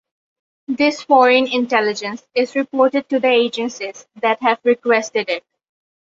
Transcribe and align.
This 0.67 1.03
"foreign 1.03 1.45
intelligence" 1.47 2.27
is 2.33 2.55
reported 2.55 3.07
to 3.09 3.19
the 3.19 3.27
agencies 3.29 4.07
that 4.15 4.41
have 4.41 4.57
requested 4.63 5.29
it. 5.29 5.43